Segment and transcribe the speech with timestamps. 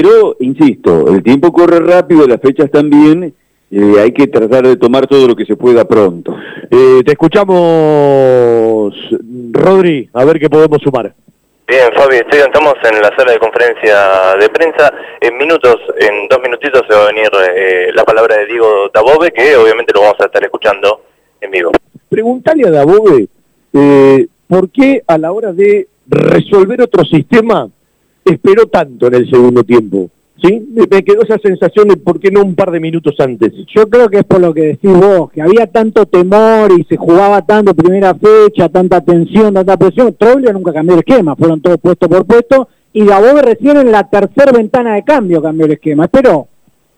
[0.00, 3.34] Pero, insisto, el tiempo corre rápido, las fechas también,
[3.68, 6.36] eh, hay que tratar de tomar todo lo que se pueda pronto.
[6.70, 8.94] Eh, te escuchamos,
[9.50, 11.12] Rodri, a ver qué podemos sumar.
[11.66, 14.94] Bien, Fabi, estamos en la sala de conferencia de prensa.
[15.20, 19.32] En minutos, en dos minutitos se va a venir eh, la palabra de Diego Dabove,
[19.32, 21.02] que obviamente lo vamos a estar escuchando
[21.40, 21.72] en vivo.
[22.08, 23.26] Preguntale a Dabove,
[23.72, 27.68] eh, ¿por qué a la hora de resolver otro sistema
[28.30, 30.10] esperó tanto en el segundo tiempo?
[30.42, 30.68] ¿Sí?
[30.72, 33.52] Me, quedó esa sensación de por qué no un par de minutos antes.
[33.74, 36.96] Yo creo que es por lo que decís vos, que había tanto temor y se
[36.96, 40.14] jugaba tanto primera fecha, tanta tensión, tanta presión.
[40.16, 42.68] Troglio nunca cambió el esquema, fueron todos puesto por puesto.
[42.92, 46.06] Y Dabove recién en la tercera ventana de cambio cambió el esquema.
[46.06, 46.46] Pero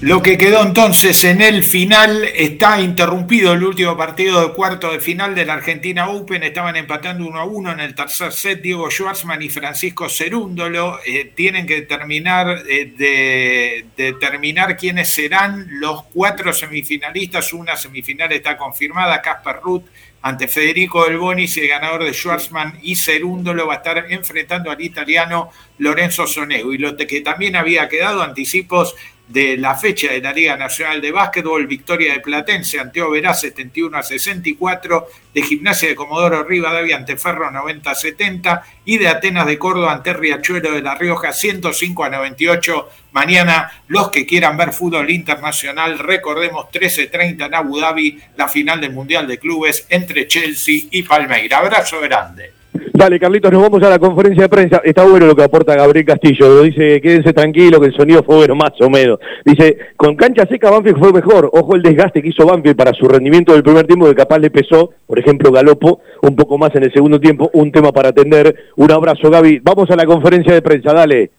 [0.00, 5.00] lo que quedó entonces en el final está interrumpido el último partido de cuarto de
[5.00, 6.44] final de la Argentina Open.
[6.44, 8.62] Estaban empatando uno a uno en el tercer set.
[8.62, 16.04] Diego Schwartzman y Francisco Cerúndolo eh, tienen que terminar eh, de, determinar quiénes serán los
[16.04, 17.52] cuatro semifinalistas.
[17.52, 19.84] Una semifinal está confirmada, Casper Ruth
[20.22, 24.70] ante Federico Del Bonis y el ganador de Schwartzman y Cerúndolo va a estar enfrentando
[24.70, 26.72] al italiano Lorenzo Sonego.
[26.72, 28.94] Y lo que también había quedado, anticipos
[29.28, 33.96] de la fecha de la Liga Nacional de Básquetbol, victoria de Platense ante Oberá 71
[33.96, 39.46] a 64, de Gimnasia de Comodoro Rivadavia ante Ferro 90 a 70 y de Atenas
[39.46, 42.88] de Córdoba ante Riachuelo de La Rioja 105 a 98.
[43.12, 48.92] Mañana los que quieran ver fútbol internacional, recordemos 13.30 en Abu Dhabi, la final del
[48.92, 51.58] Mundial de Clubes entre Chelsea y Palmeira.
[51.58, 52.57] Abrazo grande.
[52.98, 54.80] Dale, Carlitos, nos vamos a la conferencia de prensa.
[54.82, 56.62] Está bueno lo que aporta Gabriel Castillo.
[56.62, 59.20] Dice, quédense tranquilo, que el sonido fue bueno, más o menos.
[59.44, 61.48] Dice, con cancha seca Banfield fue mejor.
[61.52, 64.50] Ojo el desgaste que hizo Banfield para su rendimiento del primer tiempo, que capaz le
[64.50, 67.48] pesó, por ejemplo, Galopo, un poco más en el segundo tiempo.
[67.52, 68.52] Un tema para atender.
[68.74, 69.60] Un abrazo, Gaby.
[69.62, 71.30] Vamos a la conferencia de prensa, dale.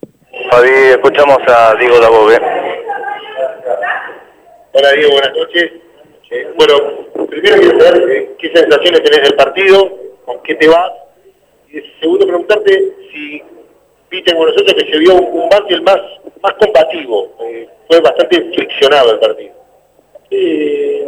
[0.50, 2.38] Fabi, escuchamos a Diego Dabove.
[4.72, 5.72] Hola, Diego, buenas noches.
[6.32, 6.76] Eh, bueno,
[7.28, 9.92] primero quiero saber eh, qué sensaciones tenés del partido,
[10.24, 10.99] con qué te vas
[12.00, 13.42] segundo, preguntarte si
[14.10, 16.02] viste como nosotros que se vio un Banfield más,
[16.42, 17.32] más combativo.
[17.42, 19.54] Eh, fue bastante friccionado el partido.
[20.30, 21.04] Sí,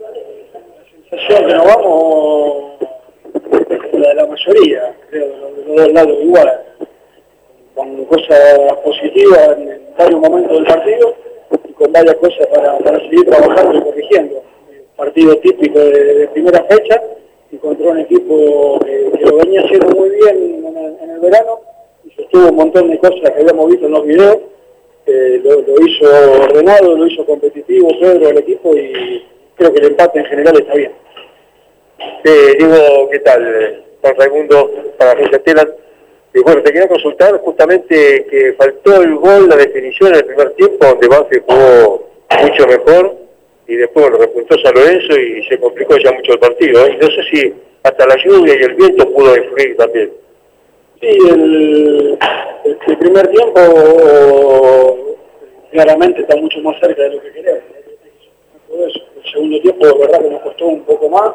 [0.00, 2.70] la sensación que nos vamos
[3.92, 6.62] la de la mayoría, creo, de los dos lados igual,
[7.74, 11.14] con cosas positivas en varios momentos del partido
[11.68, 14.42] y con varias cosas para seguir trabajando y corrigiendo.
[14.96, 17.02] Partido típico de primera fecha
[17.52, 21.60] y contra un equipo que, lo venía haciendo muy bien en el, verano
[22.04, 24.38] y sostuvo un montón de cosas que habíamos visto en los videos.
[25.06, 29.24] lo, hizo ordenado, lo hizo competitivo Pedro, el equipo y
[29.56, 30.92] creo que el empate en general está bien.
[32.24, 33.84] digo, ¿qué tal?
[34.00, 35.68] Juan Raimundo, para Telas.
[36.32, 40.50] Y bueno, te quería consultar justamente que faltó el gol, la definición en el primer
[40.50, 42.06] tiempo, donde Banfield jugó
[42.40, 43.19] mucho mejor
[43.70, 46.84] y después lo repuntó San Lorenzo y se complicó ya mucho el partido.
[46.84, 46.96] ¿eh?
[46.96, 50.10] Y no sé si hasta la lluvia y el viento pudo influir también.
[51.00, 52.18] Sí, el,
[52.98, 54.98] primer tiempo
[55.70, 57.62] claramente está mucho más cerca de lo que queremos.
[58.72, 61.32] El segundo tiempo, de verdad que nos costó un poco más.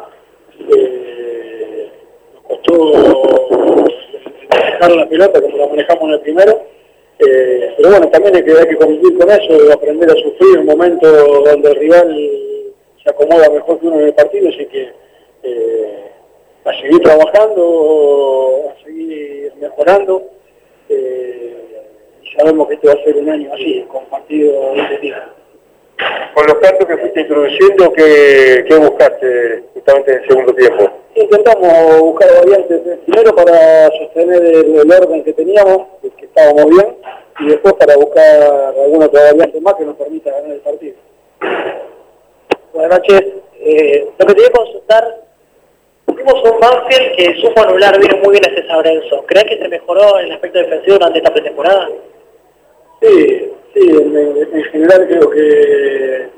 [0.75, 1.89] Eh,
[2.33, 3.85] nos costó
[4.49, 6.74] dejar la pelota como la manejamos en el primero.
[7.19, 10.65] Eh, pero bueno, también hay que, hay que convivir con eso, aprender a sufrir un
[10.65, 11.09] momento
[11.45, 12.15] donde el rival
[13.01, 14.89] se acomoda mejor que uno en el partido, así que
[15.43, 16.11] eh,
[16.65, 20.23] a seguir trabajando, a seguir mejorando.
[20.89, 21.55] Eh,
[22.37, 25.17] sabemos que este va a ser un año así, con partidos de este tipo.
[26.33, 31.04] Con los cantos que fuiste introduciendo, ¿qué, qué buscaste justamente en el segundo tiempo?
[31.15, 36.97] Intentamos buscar variantes primero para sostener el, el, orden que teníamos, que estábamos bien,
[37.39, 40.95] y después para buscar alguna otra variante más que nos permita ganar el partido.
[42.73, 43.21] Buenas noches.
[43.59, 45.21] Eh, lo que te voy a consultar,
[46.07, 49.23] vimos un Banfield que supo anular bien muy bien a ese Sabrenzo.
[49.25, 51.89] ¿Crees que se mejoró en el aspecto defensivo durante esta pretemporada?
[53.01, 56.29] Sí, sí, en, en general creo que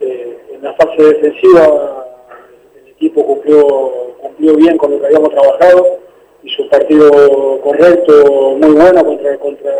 [0.00, 2.06] eh, en la fase defensiva
[2.76, 5.98] el equipo cumplió, cumplió bien con lo que habíamos trabajado,
[6.42, 9.72] hizo un partido correcto, muy bueno contra, contra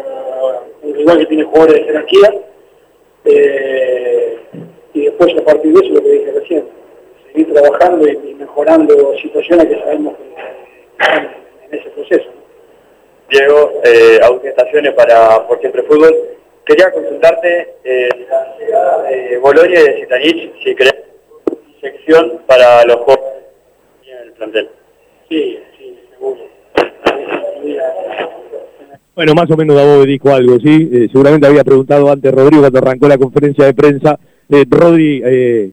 [0.83, 2.35] un rival que tiene jugadores de jerarquía.
[3.25, 4.39] Eh,
[4.95, 6.65] y después a partir de eso lo que dije recién,
[7.27, 10.31] seguir trabajando y, y mejorando situaciones que sabemos que
[11.71, 12.31] en ese proceso.
[13.31, 14.19] Diego, eh,
[14.97, 16.15] para Por Siempre Fútbol.
[16.65, 18.09] Quería consultarte eh,
[19.11, 20.95] eh, Bolonia de Zitanich, si crees
[21.81, 23.30] sección para los jóvenes
[24.51, 24.69] plantel.
[25.29, 26.41] Sí, sí, seguro.
[29.15, 30.89] Bueno, más o menos Davo dijo algo, ¿sí?
[30.93, 34.19] Eh, seguramente había preguntado antes Rodrigo cuando arrancó la conferencia de prensa.
[34.49, 35.69] Eh, Rodri, eh,